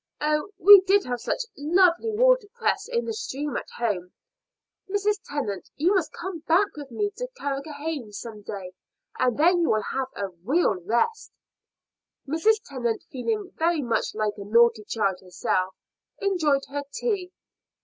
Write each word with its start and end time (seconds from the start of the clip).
Oh, 0.19 0.49
we 0.57 0.81
did 0.81 1.03
have 1.03 1.21
such 1.21 1.43
lovely 1.55 2.09
water 2.09 2.47
cress 2.55 2.87
in 2.91 3.05
the 3.05 3.13
stream 3.13 3.55
at 3.55 3.69
home! 3.77 4.13
Mrs. 4.89 5.21
Tennant, 5.29 5.69
you 5.75 5.93
must 5.93 6.11
come 6.11 6.39
back 6.39 6.75
with 6.75 6.89
me 6.89 7.11
to 7.17 7.27
Carrigrohane 7.37 8.11
some 8.11 8.41
day, 8.41 8.71
and 9.19 9.37
then 9.37 9.61
you 9.61 9.69
will 9.69 9.83
have 9.95 10.07
a 10.15 10.29
real 10.43 10.73
rest." 10.73 11.31
Mrs. 12.27 12.63
Tennant, 12.65 13.03
feeling 13.11 13.51
very 13.59 13.83
much 13.83 14.15
like 14.15 14.33
a 14.39 14.43
naughty 14.43 14.85
child 14.85 15.19
herself, 15.21 15.75
enjoyed 16.17 16.65
her 16.69 16.81
tea. 16.91 17.31